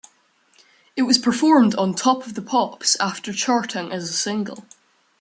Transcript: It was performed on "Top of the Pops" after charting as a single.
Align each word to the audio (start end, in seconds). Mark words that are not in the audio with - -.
It 0.95 1.03
was 1.03 1.19
performed 1.19 1.75
on 1.75 1.93
"Top 1.93 2.25
of 2.25 2.33
the 2.33 2.41
Pops" 2.41 2.99
after 2.99 3.31
charting 3.31 3.91
as 3.91 4.09
a 4.09 4.13
single. 4.13 4.65